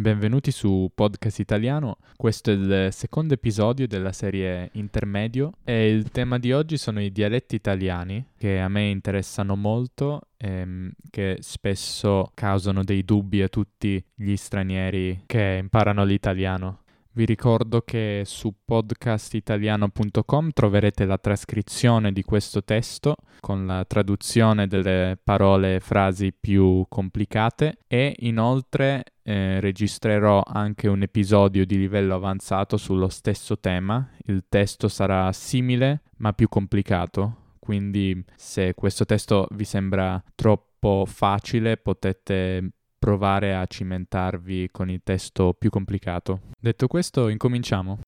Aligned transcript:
Benvenuti 0.00 0.50
su 0.50 0.90
Podcast 0.94 1.40
Italiano, 1.40 1.98
questo 2.16 2.50
è 2.50 2.54
il 2.54 2.88
secondo 2.90 3.34
episodio 3.34 3.86
della 3.86 4.12
serie 4.12 4.70
Intermedio 4.72 5.52
e 5.62 5.90
il 5.90 6.10
tema 6.10 6.38
di 6.38 6.54
oggi 6.54 6.78
sono 6.78 7.02
i 7.02 7.12
dialetti 7.12 7.54
italiani 7.54 8.28
che 8.38 8.60
a 8.60 8.68
me 8.68 8.88
interessano 8.88 9.56
molto 9.56 10.22
e 10.38 10.92
che 11.10 11.36
spesso 11.40 12.30
causano 12.32 12.82
dei 12.82 13.04
dubbi 13.04 13.42
a 13.42 13.48
tutti 13.48 14.02
gli 14.14 14.36
stranieri 14.36 15.24
che 15.26 15.58
imparano 15.60 16.02
l'italiano. 16.06 16.78
Vi 17.12 17.24
ricordo 17.24 17.80
che 17.80 18.22
su 18.24 18.54
podcastitaliano.com 18.64 20.50
troverete 20.52 21.04
la 21.04 21.18
trascrizione 21.18 22.12
di 22.12 22.22
questo 22.22 22.62
testo 22.62 23.16
con 23.40 23.66
la 23.66 23.84
traduzione 23.84 24.68
delle 24.68 25.18
parole 25.20 25.74
e 25.74 25.80
frasi 25.80 26.32
più 26.32 26.86
complicate 26.88 27.78
e 27.88 28.14
inoltre 28.20 29.02
eh, 29.24 29.58
registrerò 29.58 30.40
anche 30.46 30.86
un 30.86 31.02
episodio 31.02 31.66
di 31.66 31.76
livello 31.78 32.14
avanzato 32.14 32.76
sullo 32.76 33.08
stesso 33.08 33.58
tema. 33.58 34.08
Il 34.26 34.44
testo 34.48 34.86
sarà 34.86 35.32
simile 35.32 36.02
ma 36.18 36.32
più 36.32 36.48
complicato, 36.48 37.54
quindi 37.58 38.24
se 38.36 38.74
questo 38.74 39.04
testo 39.04 39.48
vi 39.50 39.64
sembra 39.64 40.22
troppo 40.36 41.04
facile 41.06 41.76
potete 41.76 42.70
provare 43.00 43.54
a 43.54 43.64
cimentarvi 43.64 44.68
con 44.70 44.90
il 44.90 45.00
testo 45.02 45.54
più 45.58 45.70
complicato. 45.70 46.42
Detto 46.60 46.86
questo, 46.86 47.28
incominciamo. 47.28 47.98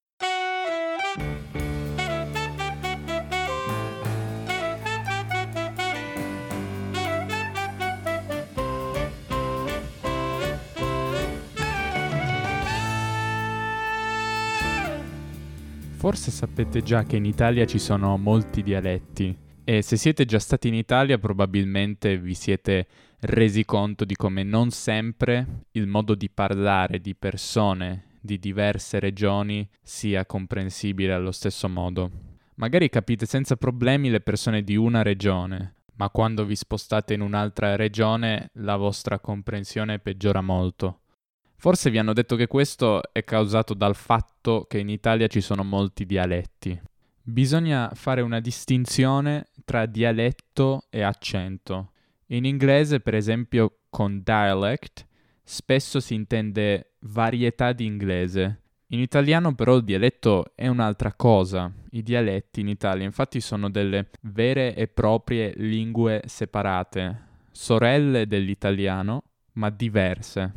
Forse 15.97 16.31
sapete 16.31 16.83
già 16.83 17.05
che 17.05 17.17
in 17.17 17.25
Italia 17.25 17.65
ci 17.65 17.79
sono 17.79 18.19
molti 18.19 18.63
dialetti 18.63 19.35
e 19.65 19.81
se 19.81 19.97
siete 19.97 20.27
già 20.27 20.41
stati 20.41 20.69
in 20.69 20.75
Italia 20.75 21.17
probabilmente 21.17 22.19
vi 22.19 22.35
siete 22.35 22.87
resi 23.25 23.65
conto 23.65 24.05
di 24.05 24.17
come 24.17 24.43
non 24.43 24.71
sempre 24.71 25.67
il 25.73 25.87
modo 25.87 26.17
di 26.17 26.29
parlare 26.29 27.01
di 27.01 27.15
persone 27.15 28.17
di 28.21 28.39
diverse 28.39 28.99
regioni 28.99 29.69
sia 29.83 30.27
comprensibile 30.27 31.13
allo 31.13 31.33
stesso 31.33 31.69
modo. 31.69 32.11
Magari 32.57 32.89
capite 32.89 33.27
senza 33.27 33.57
problemi 33.57 34.11
le 34.11 34.21
persone 34.21 34.63
di 34.63 34.77
una 34.77 35.03
regione, 35.03 35.75
ma 35.95 36.11
quando 36.11 36.45
vi 36.45 36.57
spostate 36.57 37.15
in 37.15 37.21
un'altra 37.21 37.77
regione 37.77 38.51
la 38.55 38.77
vostra 38.77 39.19
comprensione 39.19 39.99
peggiora 39.99 40.41
molto. 40.41 41.01
Forse 41.57 41.91
vi 41.91 41.99
hanno 41.99 42.13
detto 42.13 42.35
che 42.35 42.49
questo 42.49 43.13
è 43.13 43.23
causato 43.23 43.75
dal 43.75 43.95
fatto 43.95 44.67
che 44.69 44.79
in 44.79 44.89
Italia 44.89 45.29
ci 45.29 45.41
sono 45.41 45.63
molti 45.63 46.07
dialetti. 46.07 46.81
Bisogna 47.23 47.91
fare 47.95 48.21
una 48.21 48.41
distinzione 48.41 49.47
tra 49.65 49.87
dialetto 49.87 50.87
e 50.91 51.03
accento. 51.03 51.92
In 52.33 52.47
inglese, 52.47 53.01
per 53.01 53.15
esempio, 53.15 53.81
con 53.91 54.23
dialect 54.25 55.07
spesso 55.45 56.01
si 56.01 56.15
intende 56.15 56.93
varietà 57.01 57.73
di 57.73 57.85
inglese. 57.85 58.61
In 58.87 59.01
italiano 59.01 59.55
però 59.55 59.77
il 59.77 59.85
dialetto 59.85 60.53
è 60.55 60.67
un'altra 60.67 61.13
cosa. 61.13 61.71
I 61.91 62.03
dialetti 62.03 62.61
in 62.61 62.69
Italia 62.69 63.05
infatti 63.05 63.39
sono 63.41 63.69
delle 63.69 64.09
vere 64.23 64.75
e 64.75 64.89
proprie 64.89 65.53
lingue 65.57 66.23
separate, 66.25 67.21
sorelle 67.51 68.27
dell'italiano, 68.27 69.25
ma 69.55 69.69
diverse. 69.69 70.55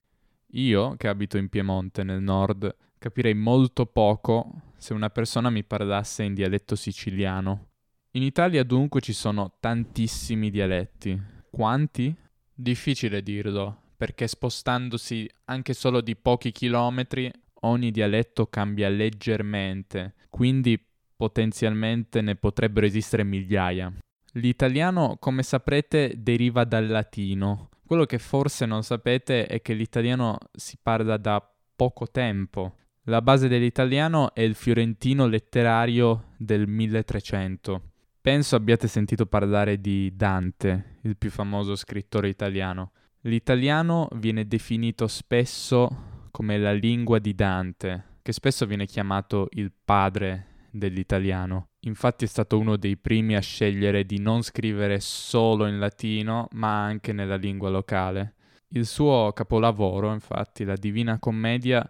Io, 0.51 0.95
che 0.95 1.09
abito 1.09 1.37
in 1.37 1.49
Piemonte, 1.49 2.03
nel 2.03 2.21
nord, 2.21 2.73
capirei 2.97 3.33
molto 3.33 3.85
poco 3.85 4.61
se 4.77 4.93
una 4.93 5.09
persona 5.09 5.49
mi 5.49 5.65
parlasse 5.65 6.23
in 6.23 6.35
dialetto 6.35 6.75
siciliano. 6.75 7.67
In 8.11 8.23
Italia 8.23 8.63
dunque 8.63 9.01
ci 9.01 9.11
sono 9.11 9.57
tantissimi 9.59 10.49
dialetti, 10.49 11.33
quanti? 11.55 12.13
Difficile 12.53 13.23
dirlo, 13.23 13.93
perché 13.95 14.27
spostandosi 14.27 15.25
anche 15.45 15.73
solo 15.73 16.01
di 16.01 16.17
pochi 16.17 16.51
chilometri 16.51 17.31
ogni 17.61 17.91
dialetto 17.91 18.47
cambia 18.47 18.89
leggermente, 18.89 20.15
quindi 20.29 20.77
potenzialmente 21.15 22.19
ne 22.19 22.35
potrebbero 22.35 22.85
esistere 22.85 23.23
migliaia. 23.23 23.89
L'italiano, 24.33 25.15
come 25.17 25.43
saprete, 25.43 26.15
deriva 26.17 26.65
dal 26.65 26.87
latino. 26.87 27.69
Quello 27.85 28.03
che 28.03 28.19
forse 28.19 28.65
non 28.65 28.83
sapete 28.83 29.45
è 29.45 29.61
che 29.61 29.73
l'italiano 29.73 30.37
si 30.51 30.77
parla 30.81 31.15
da 31.15 31.41
poco 31.73 32.11
tempo. 32.11 32.75
La 33.03 33.21
base 33.21 33.47
dell'italiano 33.47 34.33
è 34.33 34.41
il 34.41 34.55
fiorentino 34.55 35.25
letterario 35.25 36.33
del 36.37 36.67
1300. 36.67 37.93
Penso 38.25 38.55
abbiate 38.55 38.87
sentito 38.87 39.27
parlare 39.27 39.79
di 39.79 40.11
Dante, 40.15 40.97
il 41.01 41.15
più 41.15 41.29
famoso 41.29 41.75
scrittore 41.75 42.27
italiano. 42.27 42.91
L'italiano 43.21 44.07
viene 44.15 44.47
definito 44.47 45.05
spesso 45.05 46.23
come 46.31 46.57
la 46.57 46.71
lingua 46.71 47.19
di 47.19 47.35
Dante, 47.35 48.17
che 48.23 48.31
spesso 48.31 48.65
viene 48.65 48.87
chiamato 48.87 49.47
il 49.51 49.71
padre 49.71 50.69
dell'italiano. 50.71 51.67
Infatti 51.81 52.25
è 52.25 52.27
stato 52.27 52.57
uno 52.57 52.77
dei 52.77 52.97
primi 52.97 53.35
a 53.35 53.41
scegliere 53.41 54.05
di 54.05 54.17
non 54.17 54.41
scrivere 54.41 54.99
solo 55.01 55.67
in 55.67 55.77
latino, 55.77 56.47
ma 56.53 56.83
anche 56.83 57.13
nella 57.13 57.35
lingua 57.35 57.69
locale. 57.69 58.33
Il 58.69 58.87
suo 58.87 59.33
capolavoro, 59.35 60.11
infatti, 60.11 60.63
la 60.63 60.75
Divina 60.75 61.19
Commedia, 61.19 61.87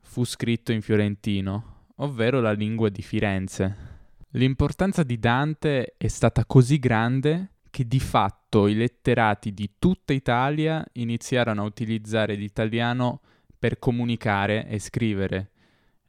fu 0.00 0.24
scritto 0.24 0.72
in 0.72 0.82
fiorentino, 0.82 1.84
ovvero 1.98 2.40
la 2.40 2.50
lingua 2.50 2.88
di 2.88 3.02
Firenze. 3.02 3.91
L'importanza 4.34 5.02
di 5.02 5.18
Dante 5.18 5.94
è 5.98 6.08
stata 6.08 6.46
così 6.46 6.78
grande 6.78 7.56
che 7.68 7.86
di 7.86 8.00
fatto 8.00 8.66
i 8.66 8.74
letterati 8.74 9.52
di 9.52 9.72
tutta 9.78 10.14
Italia 10.14 10.82
iniziarono 10.92 11.62
a 11.62 11.66
utilizzare 11.66 12.34
l'italiano 12.34 13.20
per 13.58 13.78
comunicare 13.78 14.66
e 14.68 14.78
scrivere, 14.78 15.50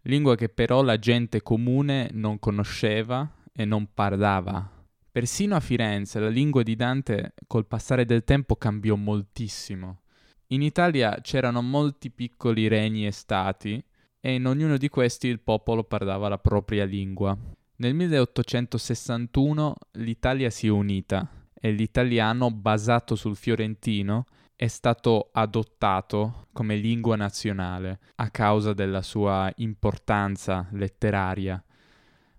lingua 0.04 0.36
che 0.36 0.48
però 0.48 0.82
la 0.84 0.98
gente 1.00 1.42
comune 1.42 2.12
non 2.14 2.40
conosceva 2.40 3.30
e 3.52 3.66
non 3.66 3.90
parlava. 3.94 4.72
Persino 5.12 5.56
a 5.56 5.60
Firenze 5.60 6.22
la 6.22 6.30
lingua 6.30 6.64
di 6.64 6.78
Dante 6.78 7.34
col 7.46 7.68
passare 7.68 8.06
del 8.06 8.24
tempo 8.24 8.56
cambiò 8.56 8.96
moltissimo. 8.96 10.04
In 10.48 10.62
Italia 10.62 11.20
c'erano 11.20 11.62
molti 11.62 12.10
piccoli 12.10 12.70
regni 12.70 13.06
e 13.06 13.12
stati 13.12 13.84
e 14.22 14.34
in 14.34 14.46
ognuno 14.46 14.78
di 14.78 14.88
questi 14.88 15.28
il 15.28 15.42
popolo 15.42 15.84
parlava 15.84 16.30
la 16.30 16.38
propria 16.38 16.86
lingua. 16.86 17.38
Nel 17.76 17.96
1861 17.96 19.76
l'Italia 19.94 20.52
si 20.52 20.68
è 20.68 20.70
unita 20.70 21.28
e 21.54 21.72
l'italiano 21.72 22.52
basato 22.52 23.16
sul 23.16 23.36
fiorentino 23.36 24.26
è 24.56 24.68
stato 24.68 25.30
adottato 25.32 26.48
come 26.54 26.76
lingua 26.76 27.16
nazionale 27.16 28.00
a 28.16 28.30
causa 28.30 28.74
della 28.74 29.02
sua 29.02 29.52
importanza 29.58 30.68
letteraria, 30.74 31.62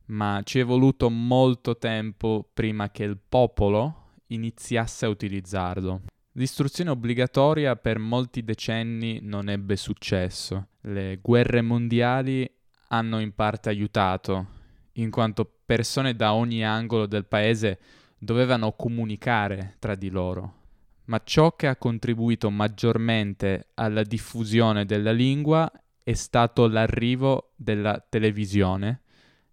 ma 0.06 0.40
ci 0.44 0.60
è 0.60 0.64
voluto 0.64 1.10
molto 1.10 1.78
tempo 1.78 2.48
prima 2.54 2.90
che 2.90 3.02
il 3.02 3.18
popolo 3.18 4.12
iniziasse 4.28 5.04
a 5.04 5.08
utilizzarlo. 5.08 6.02
L'istruzione 6.34 6.90
obbligatoria 6.90 7.74
per 7.74 7.98
molti 7.98 8.44
decenni 8.44 9.18
non 9.20 9.48
ebbe 9.48 9.74
successo. 9.74 10.68
Le 10.82 11.18
guerre 11.20 11.60
mondiali 11.60 12.48
hanno 12.88 13.18
in 13.18 13.34
parte 13.34 13.68
aiutato 13.68 14.53
in 14.94 15.10
quanto 15.10 15.50
persone 15.64 16.14
da 16.14 16.34
ogni 16.34 16.64
angolo 16.64 17.06
del 17.06 17.24
paese 17.24 17.78
dovevano 18.18 18.72
comunicare 18.72 19.76
tra 19.78 19.94
di 19.94 20.10
loro. 20.10 20.62
Ma 21.06 21.20
ciò 21.22 21.54
che 21.54 21.66
ha 21.66 21.76
contribuito 21.76 22.50
maggiormente 22.50 23.68
alla 23.74 24.02
diffusione 24.02 24.86
della 24.86 25.12
lingua 25.12 25.70
è 26.02 26.12
stato 26.14 26.66
l'arrivo 26.66 27.52
della 27.56 28.04
televisione 28.08 29.02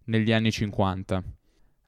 negli 0.06 0.32
anni 0.32 0.52
50. 0.52 1.24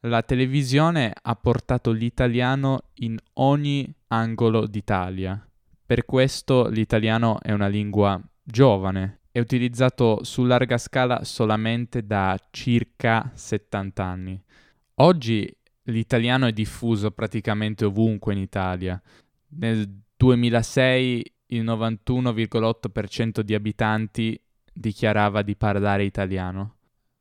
La 0.02 0.22
televisione 0.22 1.14
ha 1.22 1.36
portato 1.36 1.92
l'italiano 1.92 2.90
in 2.96 3.18
ogni 3.34 3.94
angolo 4.08 4.68
d'Italia. 4.68 5.48
Per 5.86 6.06
questo 6.06 6.68
l'italiano 6.68 7.40
è 7.42 7.52
una 7.54 7.68
lingua 7.68 8.22
giovane 8.42 9.20
è 9.34 9.40
utilizzato 9.40 10.24
su 10.24 10.44
larga 10.44 10.78
scala 10.78 11.24
solamente 11.24 12.06
da 12.06 12.40
circa 12.52 13.32
70 13.34 14.04
anni. 14.04 14.40
Oggi 14.98 15.52
l'italiano 15.86 16.46
è 16.46 16.52
diffuso 16.52 17.10
praticamente 17.10 17.84
ovunque 17.84 18.34
in 18.34 18.40
Italia. 18.40 19.02
Nel 19.56 19.92
2006 20.16 21.34
il 21.48 21.64
91,8% 21.64 23.40
di 23.40 23.56
abitanti 23.56 24.40
dichiarava 24.72 25.42
di 25.42 25.56
parlare 25.56 26.04
italiano. 26.04 26.76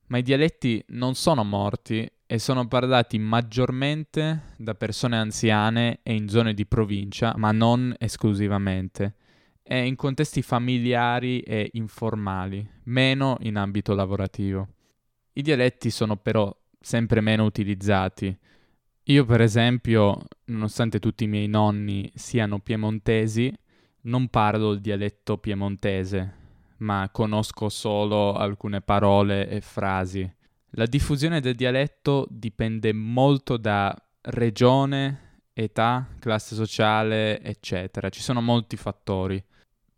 Ma 0.08 0.18
i 0.18 0.22
dialetti 0.22 0.84
non 0.88 1.14
sono 1.14 1.44
morti 1.44 2.06
e 2.26 2.38
sono 2.38 2.68
parlati 2.68 3.18
maggiormente 3.18 4.52
da 4.58 4.74
persone 4.74 5.16
anziane 5.16 6.00
e 6.02 6.12
in 6.12 6.28
zone 6.28 6.52
di 6.52 6.66
provincia, 6.66 7.32
ma 7.38 7.52
non 7.52 7.94
esclusivamente 7.98 9.14
e 9.62 9.86
in 9.86 9.96
contesti 9.96 10.42
familiari 10.42 11.40
e 11.40 11.70
informali, 11.72 12.68
meno 12.84 13.36
in 13.40 13.56
ambito 13.56 13.94
lavorativo. 13.94 14.68
I 15.34 15.42
dialetti 15.42 15.90
sono 15.90 16.16
però 16.16 16.54
sempre 16.80 17.20
meno 17.20 17.44
utilizzati. 17.44 18.36
Io, 19.04 19.24
per 19.24 19.40
esempio, 19.40 20.18
nonostante 20.46 20.98
tutti 20.98 21.24
i 21.24 21.28
miei 21.28 21.48
nonni 21.48 22.10
siano 22.14 22.58
piemontesi, 22.58 23.52
non 24.02 24.28
parlo 24.28 24.72
il 24.72 24.80
dialetto 24.80 25.38
piemontese, 25.38 26.34
ma 26.78 27.08
conosco 27.12 27.68
solo 27.68 28.34
alcune 28.34 28.80
parole 28.80 29.48
e 29.48 29.60
frasi. 29.60 30.30
La 30.70 30.86
diffusione 30.86 31.40
del 31.40 31.54
dialetto 31.54 32.26
dipende 32.30 32.92
molto 32.92 33.56
da 33.56 33.94
regione, 34.22 35.40
età, 35.52 36.08
classe 36.18 36.54
sociale, 36.54 37.40
eccetera. 37.42 38.08
Ci 38.08 38.20
sono 38.20 38.40
molti 38.40 38.76
fattori. 38.76 39.42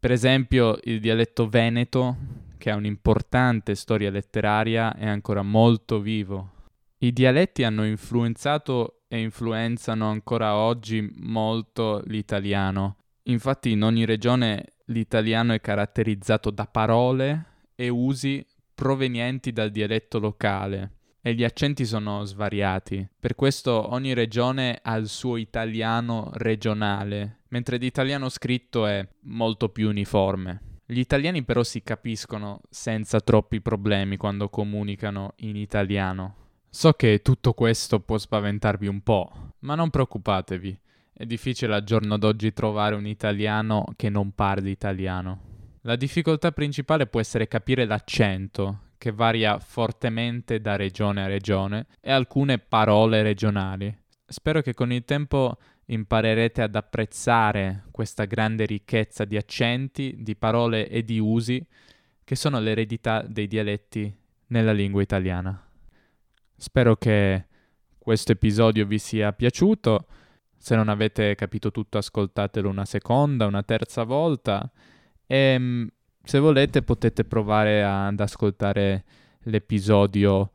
Per 0.05 0.13
esempio, 0.13 0.79
il 0.83 1.01
dialetto 1.01 1.49
veneto, 1.49 2.17
che 2.59 2.71
ha 2.71 2.77
un'importante 2.77 3.75
storia 3.75 4.11
letteraria, 4.11 4.95
è 4.95 5.09
ancora 5.09 5.41
molto 5.41 5.99
vivo. 5.99 6.51
I 6.99 7.11
dialetti 7.11 7.63
hanno 7.63 7.87
influenzato 7.87 9.05
e 9.09 9.19
influenzano 9.19 10.11
ancora 10.11 10.57
oggi 10.57 11.11
molto 11.21 12.03
l'italiano. 12.05 12.97
Infatti 13.23 13.71
in 13.71 13.83
ogni 13.83 14.05
regione 14.05 14.75
l'italiano 14.89 15.55
è 15.55 15.63
caratterizzato 15.63 16.51
da 16.51 16.67
parole 16.67 17.45
e 17.75 17.89
usi 17.89 18.47
provenienti 18.75 19.53
dal 19.55 19.71
dialetto 19.71 20.19
locale 20.19 20.97
e 21.23 21.33
gli 21.33 21.45
accenti 21.45 21.87
sono 21.87 22.23
svariati. 22.25 23.09
Per 23.19 23.35
questo 23.35 23.91
ogni 23.95 24.13
regione 24.13 24.79
ha 24.83 24.97
il 24.97 25.09
suo 25.09 25.39
italiano 25.39 26.29
regionale, 26.35 27.39
mentre 27.55 27.77
l'italiano 27.77 28.29
scritto 28.31 28.85
è 28.85 29.07
molto 29.27 29.69
più 29.69 29.89
uniforme. 29.89 30.81
Gli 30.87 30.99
italiani 30.99 31.45
però 31.45 31.63
si 31.63 31.85
capiscono 31.85 32.61
senza 32.69 33.21
troppi 33.21 33.61
problemi 33.61 34.17
quando 34.17 34.49
comunicano 34.49 35.35
in 35.37 35.55
italiano. 35.55 36.35
So 36.69 36.95
che 36.95 37.23
tutto 37.23 37.53
questo 37.53 38.01
può 38.01 38.19
spaventarvi 38.19 38.89
un 38.89 39.03
po', 39.03 39.53
ma 39.61 39.77
non 39.77 39.91
preoccupatevi. 39.91 40.81
È 41.13 41.25
difficile 41.27 41.77
al 41.77 41.85
giorno 41.85 42.19
d'oggi 42.19 42.53
trovare 42.53 42.97
un 42.97 43.07
italiano 43.07 43.85
che 43.95 44.09
non 44.09 44.35
parli 44.35 44.73
italiano. 44.73 45.79
La 45.83 45.95
difficoltà 45.95 46.51
principale 46.51 47.07
può 47.07 47.21
essere 47.21 47.47
capire 47.47 47.85
l'accento, 47.85 48.95
che 48.99 49.13
varia 49.13 49.61
fortemente 49.61 50.61
da 50.61 50.75
regione 50.75 51.23
a 51.23 51.29
regione, 51.29 51.87
e 52.01 52.11
alcune 52.11 52.59
parole 52.59 53.23
regionali. 53.23 53.97
Spero 54.27 54.63
che 54.63 54.75
con 54.75 54.91
il 54.91 55.05
tempo 55.05 55.57
imparerete 55.87 56.63
ad 56.63 56.75
apprezzare 56.75 57.85
questa 57.91 58.25
grande 58.25 58.65
ricchezza 58.65 59.25
di 59.25 59.37
accenti, 59.37 60.17
di 60.19 60.37
parole 60.37 60.89
e 60.89 61.05
di 61.05 61.19
usi 61.19 61.65
che 62.25 62.37
sono 62.37 62.59
l'eredità 62.59 63.23
dei 63.23 63.47
dialetti 63.47 64.13
nella 64.49 64.73
lingua 64.73 65.03
italiana. 65.03 65.61
Spero 66.57 66.97
che 66.97 67.47
questo 67.99 68.33
episodio 68.33 68.87
vi 68.87 68.99
sia 68.99 69.33
piaciuto. 69.33 70.07
Se 70.57 70.75
non 70.75 70.89
avete 70.89 71.35
capito 71.35 71.71
tutto, 71.71 71.99
ascoltatelo 71.99 72.69
una 72.69 72.87
seconda, 72.87 73.47
una 73.47 73.63
terza 73.63 74.05
volta. 74.05 74.71
E 75.27 75.37
ehm, 75.37 75.89
se 76.23 76.39
volete 76.39 76.83
potete 76.83 77.25
provare 77.25 77.85
ad 77.85 78.19
ascoltare 78.19 79.05
l'episodio 79.41 80.53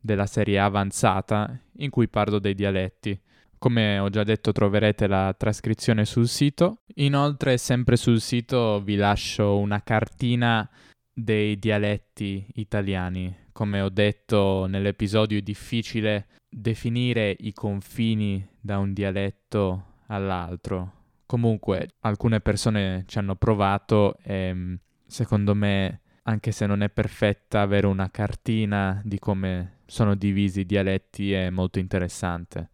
della 0.00 0.26
serie 0.26 0.58
avanzata 0.58 1.58
in 1.78 1.88
cui 1.88 2.08
parlo 2.08 2.38
dei 2.38 2.54
dialetti. 2.54 3.18
Come 3.58 3.98
ho 3.98 4.08
già 4.08 4.22
detto 4.22 4.52
troverete 4.52 5.06
la 5.08 5.34
trascrizione 5.36 6.04
sul 6.04 6.28
sito. 6.28 6.82
Inoltre 6.96 7.58
sempre 7.58 7.96
sul 7.96 8.20
sito 8.20 8.80
vi 8.80 8.94
lascio 8.94 9.58
una 9.58 9.82
cartina 9.82 10.68
dei 11.12 11.58
dialetti 11.58 12.46
italiani. 12.54 13.34
Come 13.52 13.80
ho 13.80 13.88
detto 13.88 14.66
nell'episodio 14.66 15.38
è 15.38 15.42
difficile 15.42 16.28
definire 16.48 17.34
i 17.40 17.52
confini 17.52 18.46
da 18.60 18.78
un 18.78 18.92
dialetto 18.92 19.96
all'altro. 20.06 20.92
Comunque 21.26 21.88
alcune 22.00 22.40
persone 22.40 23.04
ci 23.06 23.18
hanno 23.18 23.34
provato 23.34 24.16
e 24.22 24.54
mm, 24.54 24.74
secondo 25.06 25.54
me 25.54 26.00
anche 26.22 26.52
se 26.52 26.66
non 26.66 26.82
è 26.82 26.88
perfetta 26.88 27.60
avere 27.60 27.86
una 27.86 28.10
cartina 28.10 29.00
di 29.04 29.18
come 29.18 29.78
sono 29.86 30.14
divisi 30.14 30.60
i 30.60 30.66
dialetti 30.66 31.32
è 31.32 31.50
molto 31.50 31.78
interessante. 31.78 32.70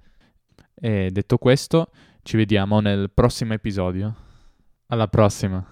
E 0.74 1.10
detto 1.10 1.38
questo, 1.38 1.90
ci 2.22 2.36
vediamo 2.36 2.80
nel 2.80 3.10
prossimo 3.12 3.52
episodio. 3.52 4.14
Alla 4.86 5.08
prossima! 5.08 5.64